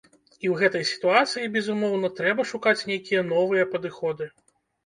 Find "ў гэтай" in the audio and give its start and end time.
0.51-0.85